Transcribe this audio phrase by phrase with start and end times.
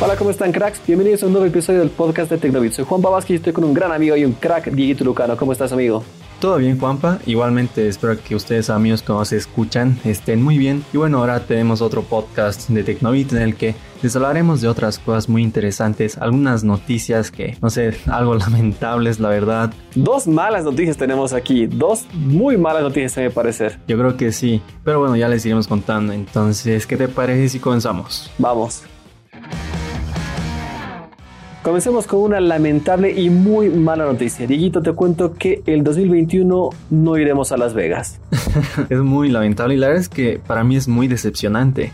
[0.00, 0.80] Hola, ¿cómo están cracks?
[0.86, 2.72] Bienvenidos a un nuevo episodio del podcast de Tecnobit.
[2.72, 5.36] Soy Juan Babasky y estoy con un gran amigo y un crack, Dieguito Lucano.
[5.36, 6.04] ¿Cómo estás, amigo?
[6.38, 7.18] Todo bien, Juanpa.
[7.26, 10.84] Igualmente espero que ustedes, amigos que nos escuchan, estén muy bien.
[10.92, 15.00] Y bueno, ahora tenemos otro podcast de Tecnobit en el que les hablaremos de otras
[15.00, 19.74] cosas muy interesantes, algunas noticias que, no sé, algo lamentables, la verdad.
[19.96, 23.80] Dos malas noticias tenemos aquí, dos muy malas noticias, a mi parecer.
[23.88, 26.12] Yo creo que sí, pero bueno, ya les iremos contando.
[26.12, 28.30] Entonces, ¿qué te parece si comenzamos?
[28.38, 28.84] Vamos.
[31.62, 34.46] Comencemos con una lamentable y muy mala noticia.
[34.46, 38.20] Dieguito, te cuento que el 2021 no iremos a Las Vegas.
[38.88, 41.90] es muy lamentable y la verdad es que para mí es muy decepcionante.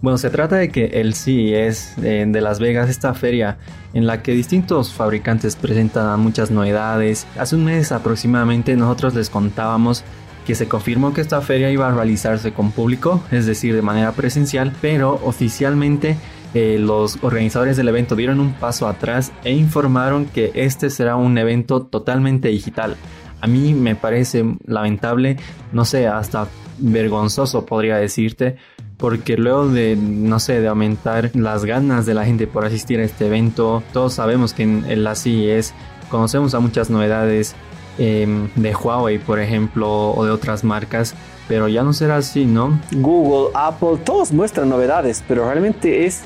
[0.00, 3.58] Bueno, se trata de que el CES eh, de Las Vegas, esta feria
[3.92, 7.26] en la que distintos fabricantes presentan muchas novedades.
[7.36, 10.04] Hace un mes aproximadamente nosotros les contábamos
[10.46, 14.12] que se confirmó que esta feria iba a realizarse con público, es decir, de manera
[14.12, 16.16] presencial, pero oficialmente
[16.54, 21.36] eh, los organizadores del evento dieron un paso atrás e informaron que este será un
[21.38, 22.96] evento totalmente digital.
[23.40, 25.36] A mí me parece lamentable,
[25.72, 28.56] no sé, hasta vergonzoso podría decirte,
[28.96, 33.04] porque luego de, no sé, de aumentar las ganas de la gente por asistir a
[33.04, 35.72] este evento, todos sabemos que en la CES
[36.08, 37.54] conocemos a muchas novedades
[37.98, 41.14] em, de Huawei, por ejemplo, o de otras marcas,
[41.46, 42.80] pero ya no será así, ¿no?
[42.92, 46.22] Google, Apple, todos muestran novedades, pero realmente es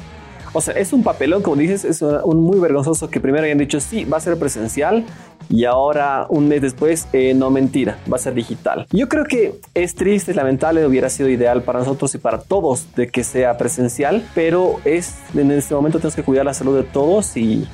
[0.52, 3.80] o sea, es un papelón, como dices, es un muy vergonzoso que primero hayan dicho
[3.80, 5.04] sí, va a ser presencial
[5.48, 8.86] y ahora un mes después, eh, no mentira, va a ser digital.
[8.90, 12.94] Yo creo que es triste, es lamentable, hubiera sido ideal para nosotros y para todos
[12.94, 16.84] de que sea presencial, pero es en este momento tenemos que cuidar la salud de
[16.84, 17.66] todos y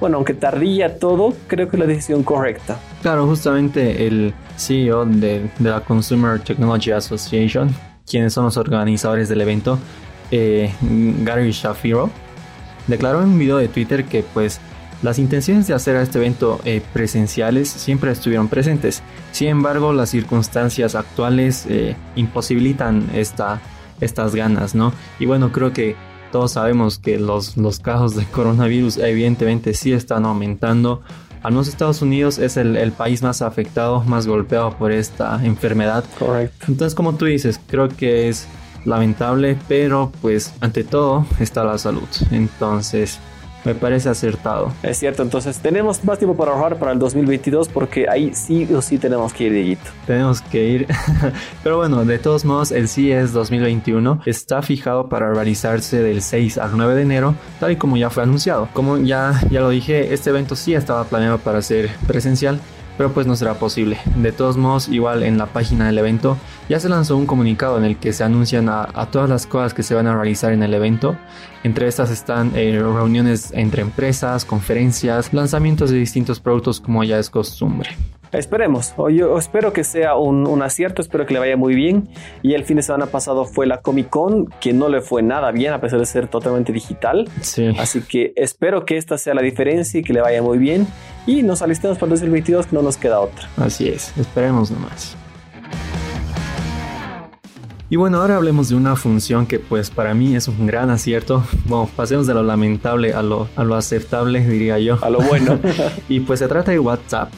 [0.00, 2.78] bueno, aunque tardía todo, creo que es la decisión correcta.
[3.02, 7.74] Claro, justamente el CEO de, de la Consumer Technology Association,
[8.06, 9.78] quienes son los organizadores del evento,
[10.30, 10.72] eh,
[11.22, 12.10] Gary Shapiro,
[12.86, 14.60] declaró en un video de Twitter que pues
[15.02, 19.02] las intenciones de hacer este evento eh, presenciales siempre estuvieron presentes.
[19.30, 23.60] Sin embargo, las circunstancias actuales eh, imposibilitan esta,
[24.00, 24.92] estas ganas, ¿no?
[25.20, 25.94] Y bueno, creo que
[26.32, 31.02] todos sabemos que los, los casos de coronavirus evidentemente sí están aumentando.
[31.42, 36.04] Al menos Estados Unidos es el, el, país más afectado, más golpeado por esta enfermedad.
[36.18, 36.66] Correcto.
[36.66, 38.48] Entonces, como tú dices, creo que es
[38.88, 42.08] lamentable, pero pues ante todo está la salud.
[42.30, 43.20] Entonces,
[43.64, 44.72] me parece acertado.
[44.82, 48.80] Es cierto, entonces tenemos más tiempo para ahorrar para el 2022 porque ahí sí o
[48.80, 49.90] sí tenemos que ir, Dieguito.
[50.06, 50.86] Tenemos que ir.
[51.62, 56.76] Pero bueno, de todos modos, el CES 2021 está fijado para realizarse del 6 al
[56.76, 58.68] 9 de enero, tal y como ya fue anunciado.
[58.72, 62.60] Como ya, ya lo dije, este evento sí estaba planeado para ser presencial,
[62.98, 63.96] pero pues no será posible.
[64.16, 66.36] De todos modos, igual en la página del evento
[66.68, 69.84] ya se lanzó un comunicado en el que se anuncian a, todas las cosas que
[69.84, 71.16] se van a realizar en el evento.
[71.62, 77.30] Entre estas están eh, reuniones entre empresas, conferencias, lanzamientos de distintos productos como ya es
[77.30, 77.90] costumbre.
[78.32, 82.08] Esperemos, yo espero que sea un, acierto, espero que le vaya muy bien.
[82.42, 85.50] Y el fin de semana pasado fue la Comic Con, que no le fue nada
[85.50, 87.28] bien a pesar de ser totalmente digital.
[87.40, 87.68] Sí.
[87.78, 90.86] Así que espero que esta sea la diferencia y que le vaya muy bien.
[91.26, 93.48] Y nos alistemos para el 2022, que no nos queda otra.
[93.56, 95.16] Así es, esperemos nomás.
[97.90, 101.42] Y bueno, ahora hablemos de una función que pues para mí es un gran acierto.
[101.64, 104.98] Bueno, pasemos de lo lamentable a lo, a lo aceptable, diría yo.
[105.00, 105.58] A lo bueno.
[106.08, 107.30] y pues se trata de WhatsApp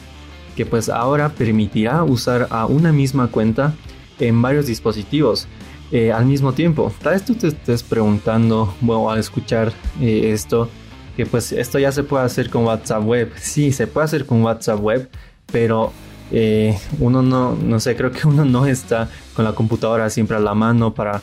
[0.55, 3.73] que pues ahora permitirá usar a una misma cuenta
[4.19, 5.47] en varios dispositivos
[5.91, 6.91] eh, al mismo tiempo.
[7.01, 10.69] Tal vez tú te estés preguntando, bueno, al escuchar eh, esto,
[11.17, 13.33] que pues esto ya se puede hacer con WhatsApp Web.
[13.35, 15.09] Sí, se puede hacer con WhatsApp Web,
[15.51, 15.91] pero
[16.31, 20.39] eh, uno no, no sé, creo que uno no está con la computadora siempre a
[20.39, 21.21] la mano para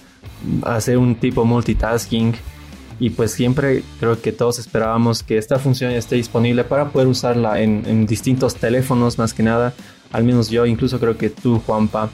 [0.63, 2.35] hacer un tipo multitasking
[3.01, 7.61] y pues siempre creo que todos esperábamos que esta función esté disponible para poder usarla
[7.61, 9.73] en, distintos teléfonos más que nada.
[10.13, 12.11] Al menos yo, incluso creo que tú, Juanpa,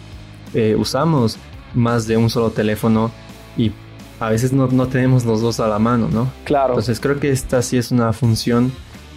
[0.52, 1.38] eh, usamos
[1.74, 3.10] más de un solo teléfono
[3.56, 3.72] y
[4.20, 6.30] a veces no, no, tenemos los dos a la mano, ¿no?
[6.44, 6.74] Claro.
[6.74, 8.72] Entonces creo que esta sí es una función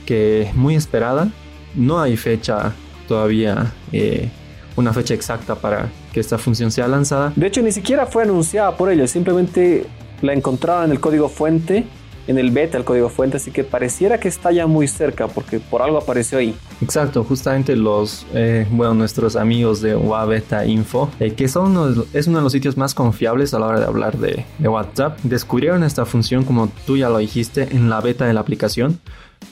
[0.05, 1.29] que muy esperada.
[1.75, 2.73] No hay fecha
[3.07, 4.29] todavía, eh,
[4.75, 7.33] una fecha exacta para que esta función sea lanzada.
[7.35, 9.85] De hecho, ni siquiera fue anunciada por ellos, simplemente
[10.21, 11.85] la encontraba en el código fuente,
[12.27, 15.59] en el beta el código fuente, así que pareciera que está ya muy cerca porque
[15.59, 16.53] por algo apareció ahí.
[16.81, 22.27] Exacto, justamente los, eh, bueno, nuestros amigos de Beta Info, eh, que son uno es
[22.27, 26.05] uno de los sitios más confiables a la hora de hablar de, WhatsApp, descubrieron esta
[26.05, 28.99] función como tú ya lo dijiste en la beta de la aplicación.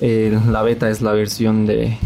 [0.01, 1.97] Eh, la beta es la versión de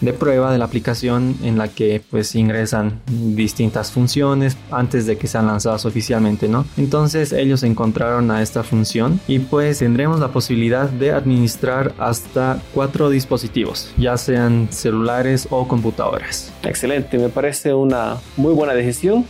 [0.00, 5.26] de prueba de la aplicación en la que pues ingresan distintas funciones antes de que
[5.26, 6.66] sean lanzadas oficialmente, ¿no?
[6.76, 13.10] Entonces ellos encontraron a esta función y pues tendremos la posibilidad de administrar hasta cuatro
[13.10, 16.52] dispositivos, ya sean celulares o computadoras.
[16.62, 19.24] Excelente, me parece una muy buena decisión.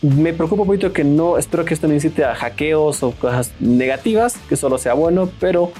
[0.00, 3.52] Me preocupa un poquito que no, espero que esto no incite a hackeos o cosas
[3.58, 5.72] negativas, que solo sea bueno, pero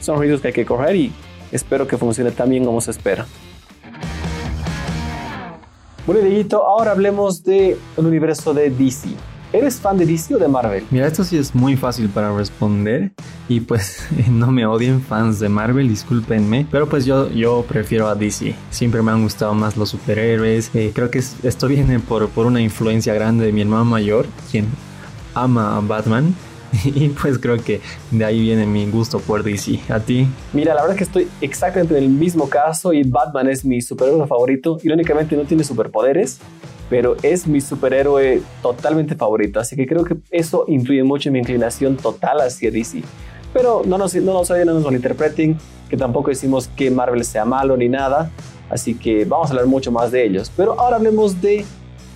[0.00, 1.12] son riesgos que hay que correr y
[1.52, 3.26] espero que funcione tan bien como se espera.
[6.08, 9.10] Bueno, Dieguito, ahora hablemos del universo de DC.
[9.52, 10.82] ¿Eres fan de DC o de Marvel?
[10.90, 13.12] Mira, esto sí es muy fácil para responder
[13.46, 18.14] y pues no me odien fans de Marvel, discúlpenme, pero pues yo, yo prefiero a
[18.14, 18.54] DC.
[18.70, 20.70] Siempre me han gustado más los superhéroes.
[20.74, 24.64] Eh, creo que esto viene por, por una influencia grande de mi hermano mayor, quien
[25.34, 26.34] ama a Batman.
[26.84, 27.80] Y pues creo que
[28.10, 29.80] de ahí viene mi gusto por DC.
[29.88, 30.26] ¿A ti?
[30.52, 33.80] Mira, la verdad es que estoy exactamente en el mismo caso y Batman es mi
[33.80, 34.78] superhéroe favorito.
[34.82, 36.38] Irónicamente no tiene superpoderes,
[36.90, 39.60] pero es mi superhéroe totalmente favorito.
[39.60, 43.02] Así que creo que eso influye mucho en mi inclinación total hacia DC.
[43.52, 45.56] Pero no nos, no nos no nos malinterpreten,
[45.88, 48.30] que tampoco decimos que Marvel sea malo ni nada.
[48.70, 50.52] Así que vamos a hablar mucho más de ellos.
[50.54, 51.64] Pero ahora hablemos de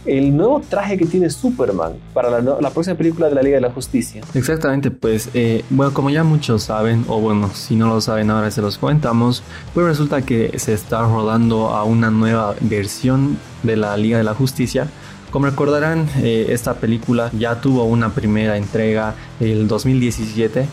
[0.05, 3.71] el nuevo traje que tiene Superman para la, próxima película de la Liga de la
[3.71, 4.23] Justicia.
[4.35, 8.51] Exactamente, pues eh, bueno, como ya muchos saben, o bueno, si no lo saben ahora
[8.51, 9.43] se los comentamos,
[9.75, 14.35] pues resulta que se está rodando a una nueva versión de la Liga de la
[14.35, 14.89] Justicia.
[15.31, 20.67] Como recordarán, eh, esta película ya tuvo una primera entrega el 2017,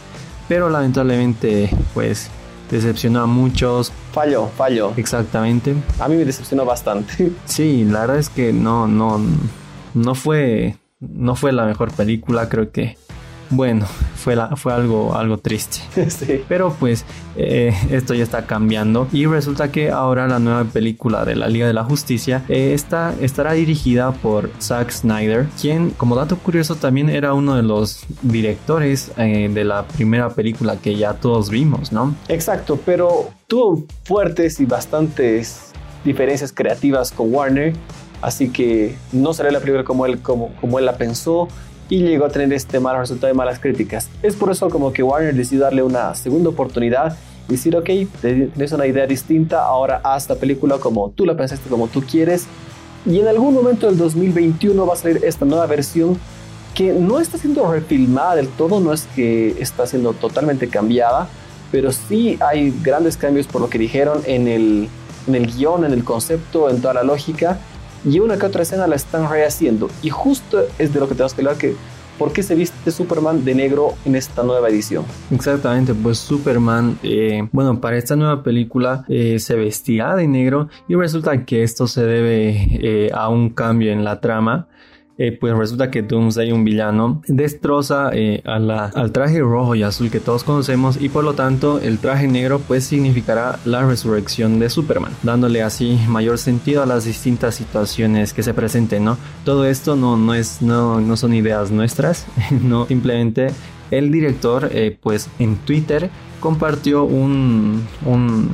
[0.50, 2.30] pero lamentablemente pues
[2.70, 3.92] decepcionó a muchos.
[4.12, 4.94] Falló, falló.
[4.98, 5.76] Exactamente.
[6.00, 7.32] A mí me decepcionó bastante.
[7.46, 9.20] Sí, la verdad es que no, no,
[9.94, 12.48] no fue, no fue la mejor película.
[12.50, 12.98] Creo que
[13.50, 13.86] bueno,
[14.16, 15.80] fue, la, fue algo, algo triste.
[16.10, 16.44] Sí.
[16.48, 17.06] Pero pues
[17.36, 21.68] eh, esto ya está cambiando y resulta que ahora la nueva película de la Liga
[21.68, 27.10] de la Justicia eh, está, estará dirigida por Zack Snyder, quien como dato curioso también
[27.10, 32.16] era uno de los directores eh, de la primera película que ya todos vimos, ¿no?
[32.28, 35.72] Exacto, pero tuvo fuertes y bastantes
[36.04, 37.74] diferencias creativas con Warner,
[38.22, 41.48] así que no salió la película como él, como, como él la pensó
[41.90, 44.10] y llegó a tener este mal resultado de malas críticas.
[44.22, 47.90] Es por eso como que Warner decidió darle una segunda oportunidad y decir, ok,
[48.22, 52.46] tienes una idea distinta, ahora haz la película como tú la pensaste, como tú quieres.
[53.06, 56.18] Y en algún momento del 2021 va a salir esta nueva versión
[56.76, 61.28] que no está siendo refilmada del todo, no es que está siendo totalmente cambiada,
[61.72, 64.90] pero sí hay grandes cambios por lo que dijeron en el,
[65.28, 67.60] en el guion, en el concepto, en toda la lógica
[68.06, 69.90] y una que otra escena la están rehaciendo.
[70.02, 71.76] Y justo es de lo que tenemos que hablar que
[72.20, 75.06] ¿Por qué se viste Superman de negro en esta nueva edición?
[75.32, 80.96] Exactamente, pues Superman, eh, bueno, para esta nueva película eh, se vestía de negro y
[80.96, 84.68] resulta que esto se debe eh, a un cambio en la trama
[85.20, 90.22] eh, pues resulta que Doomsday, un villano, destroza eh, al traje rojo y azul que
[90.22, 95.12] todos conocemos y por lo tanto el traje negro pues significará la resurrección de Superman,
[95.22, 99.18] dándole así mayor sentido a las distintas situaciones que se presenten, ¿no?
[99.44, 102.26] Todo esto no, no, es, no, no son ideas nuestras,
[102.64, 103.50] no simplemente
[103.92, 108.50] el director eh, pues en Twitter compartió un, un,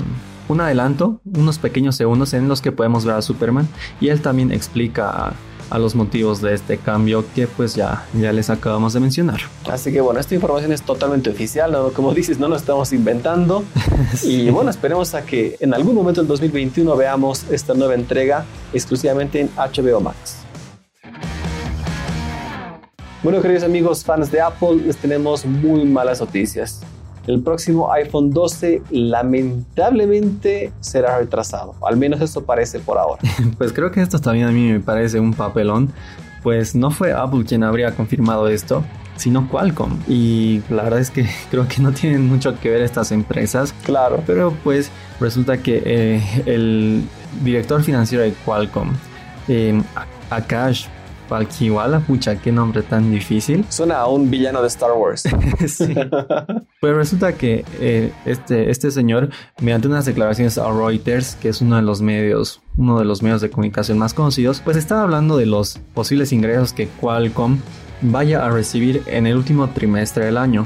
[0.47, 3.67] un adelanto, unos pequeños segundos en los que podemos ver a Superman
[4.01, 5.35] y él también explica
[5.69, 9.41] a los motivos de este cambio que pues ya, ya les acabamos de mencionar.
[9.69, 11.89] Así que bueno, esta información es totalmente oficial, ¿no?
[11.89, 13.63] como dices, no lo estamos inventando.
[14.23, 19.39] Y bueno, esperemos a que en algún momento del 2021 veamos esta nueva entrega exclusivamente
[19.39, 20.37] en HBO Max.
[23.23, 26.81] Bueno, queridos amigos fans de Apple, les tenemos muy malas noticias
[27.27, 31.75] el próximo iPhone 12 lamentablemente será retrasado.
[31.85, 33.21] Al menos eso parece por ahora.
[33.57, 35.91] pues creo que esto también a mí me parece un papelón.
[36.43, 38.83] Pues no fue Apple quien habría confirmado esto,
[39.15, 39.99] sino Qualcomm.
[40.07, 43.73] Y la verdad es que creo que no tienen mucho que ver estas empresas.
[43.83, 44.21] Claro.
[44.27, 47.03] Pero pues resulta que eh, el
[47.43, 48.91] director financiero de Qualcomm,
[49.47, 49.81] eh,
[50.29, 50.87] Akash
[51.27, 53.65] Palkiwala, pucha, qué nombre tan difícil.
[53.69, 55.23] Suena a un villano de Star Wars.
[55.67, 55.93] sí.
[56.81, 59.29] Pero resulta que eh, este, este señor,
[59.59, 63.41] mediante unas declaraciones a Reuters, que es uno de los medios, uno de los medios
[63.41, 67.59] de comunicación más conocidos, pues estaba hablando de los posibles ingresos que Qualcomm
[68.01, 70.65] vaya a recibir en el último trimestre del año.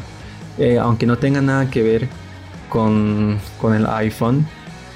[0.58, 2.08] Eh, aunque no tenga nada que ver
[2.70, 4.46] con, con el iPhone,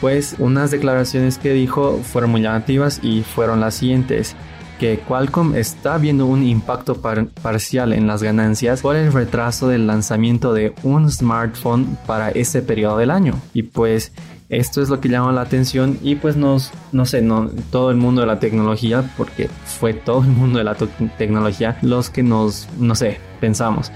[0.01, 4.35] pues unas declaraciones que dijo fueron muy llamativas y fueron las siguientes
[4.83, 7.01] que Qualcomm está viendo un impacto
[7.41, 12.97] parcial en las ganancias por el retraso del lanzamiento de un smartphone para ese periodo
[12.97, 13.39] del año.
[13.53, 14.11] Y pues
[14.49, 17.95] esto es lo que llama la atención y pues nos, no sé, no, todo el
[17.95, 20.75] mundo de la tecnología, porque fue todo el mundo de la
[21.17, 23.89] tecnología los que nos, no sé, pensamos.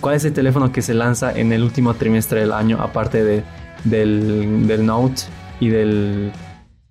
[0.00, 3.42] ¿Cuál es el teléfono que se lanza en el último trimestre del año aparte de,
[3.84, 5.20] del, del Note
[5.60, 6.32] y del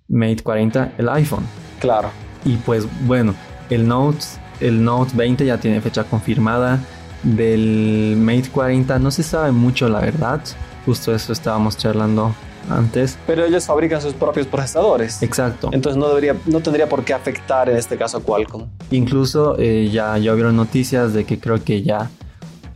[0.06, 0.92] Mate 40?
[0.98, 1.42] El iPhone.
[1.80, 2.29] Claro.
[2.44, 3.34] Y pues bueno,
[3.68, 4.24] el Note,
[4.60, 6.80] el Note 20 ya tiene fecha confirmada.
[7.22, 10.40] Del Mate 40 no se sabe mucho la verdad.
[10.86, 12.34] Justo eso estábamos charlando
[12.68, 13.18] antes.
[13.26, 15.22] Pero ellos fabrican sus propios procesadores.
[15.22, 15.70] Exacto.
[15.72, 18.66] Entonces no, debería, no tendría por qué afectar en este caso a Qualcomm.
[18.90, 22.10] Incluso eh, ya, ya hubieron noticias de que creo que ya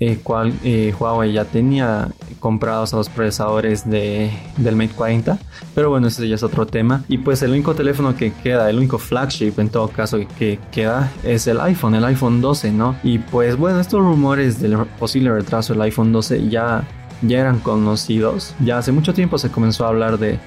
[0.01, 2.09] eh, cual, eh, Huawei ya tenía
[2.45, 5.39] comprados a los procesadores de, del Mate 40.
[5.75, 7.03] Pero bueno, ese ya es otro tema.
[7.09, 11.11] Y pues el único teléfono que queda, el único flagship en todo caso que queda
[11.23, 12.97] es el iPhone, el iPhone 12, ¿no?
[13.03, 16.87] Y pues bueno, estos rumores del posible retraso del iPhone 12 ya,
[17.23, 18.55] ya eran conocidos.
[18.63, 20.39] Ya hace mucho tiempo se comenzó a hablar de,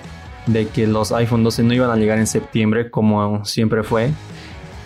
[0.45, 4.11] de que los iPhone 12 no iban a llegar en septiembre como siempre fue.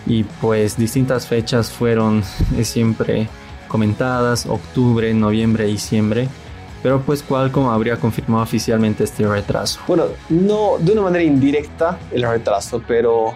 [0.06, 2.22] Y pues distintas fechas fueron
[2.62, 3.28] siempre
[3.68, 6.30] comentadas, octubre, noviembre, diciembre.
[6.82, 9.80] Pero pues Qualcomm habría confirmado oficialmente este retraso.
[9.86, 13.34] Bueno, no de una manera indirecta el retraso, pero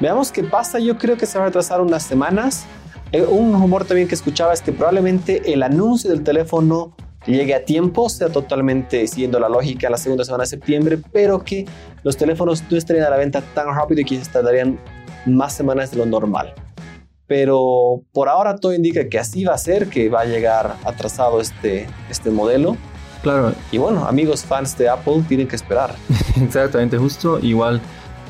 [0.00, 0.78] veamos qué pasa.
[0.78, 2.66] Yo creo que se va a retrasar unas semanas.
[3.12, 7.64] Eh, un rumor también que escuchaba es que probablemente el anuncio del teléfono llegue a
[7.64, 11.66] tiempo, sea totalmente siguiendo la lógica la segunda semana de septiembre, pero que
[12.02, 14.78] los teléfonos no estarían a la venta tan rápido y que se tardarían
[15.24, 16.54] más semanas de lo normal
[17.26, 21.40] pero por ahora todo indica que así va a ser, que va a llegar atrasado
[21.40, 22.76] este, este modelo.
[23.22, 23.52] Claro.
[23.72, 25.94] Y bueno, amigos fans de Apple tienen que esperar.
[26.40, 27.80] Exactamente, justo igual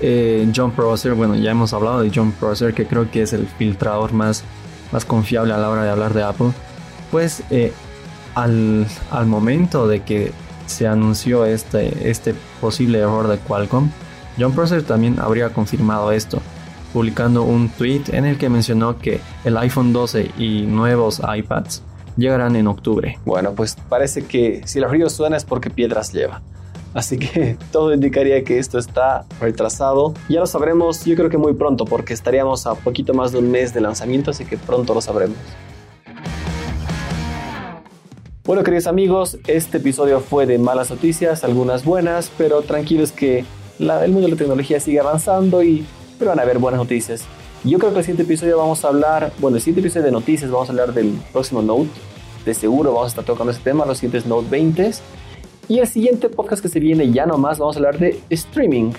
[0.00, 3.46] eh, John Prosser, bueno, ya hemos hablado de John Prosser, que creo que es el
[3.46, 4.44] filtrador más,
[4.92, 6.52] más confiable a la hora de hablar de Apple.
[7.10, 7.72] Pues eh,
[8.34, 10.32] al, al, momento de que
[10.66, 13.90] se anunció este, este posible error de Qualcomm,
[14.38, 16.40] John Prosser también habría confirmado esto
[16.96, 21.82] publicando un tweet en el que mencionó que el iPhone 12 y nuevos iPads
[22.16, 23.18] llegarán en octubre.
[23.26, 26.40] Bueno, pues parece que si el río suena es porque piedras lleva.
[26.94, 30.14] Así que todo indicaría que esto está retrasado.
[30.30, 33.50] Ya lo sabremos, yo creo que muy pronto, porque estaríamos a poquito más de un
[33.50, 35.36] mes de lanzamiento, así que pronto lo sabremos.
[38.46, 43.44] Bueno, queridos amigos, este episodio fue de malas noticias, algunas buenas, pero tranquilos que
[43.78, 45.84] el mundo de la tecnología sigue avanzando y
[46.18, 47.25] pero van a haber buenas noticias.
[47.64, 50.50] Yo creo que el siguiente episodio vamos a hablar, bueno, el siguiente episodio de noticias
[50.50, 51.90] vamos a hablar del próximo Note.
[52.44, 54.90] De seguro vamos a estar tocando ese tema, los siguientes Note 20.
[55.68, 58.92] Y el siguiente podcast que se viene ya nomás vamos a hablar de streaming.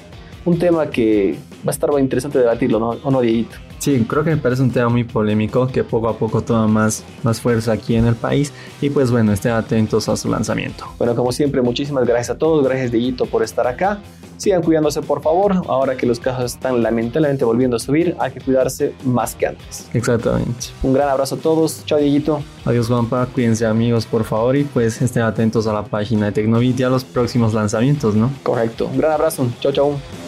[0.46, 2.90] Un tema que va a estar muy interesante debatirlo, ¿no?
[3.04, 3.67] ¿O no, Dieguito?
[3.80, 7.04] Sí, creo que me parece un tema muy polémico que poco a poco toma más,
[7.24, 8.52] más fuerza aquí en el país.
[8.82, 10.86] Y pues bueno, estén atentos a su lanzamiento.
[10.98, 12.66] Bueno, como siempre, muchísimas gracias a todos.
[12.66, 14.00] Gracias, Dieguito, por estar acá.
[14.38, 15.54] Sigan cuidándose, por favor.
[15.68, 19.88] Ahora que los casos están lamentablemente volviendo a subir, hay que cuidarse más que antes.
[19.94, 20.68] Exactamente.
[20.84, 21.84] Un gran abrazo a todos.
[21.86, 22.42] Chao, Dieguito.
[22.66, 23.26] Adiós, Juanpa.
[23.28, 24.56] Cuídense, amigos, por favor.
[24.56, 28.32] Y pues estén atentos a la página de Tecnovit y a los próximos lanzamientos, ¿no?
[28.44, 28.88] Correcto.
[28.88, 29.48] Un gran abrazo.
[29.60, 30.27] Chao, chao.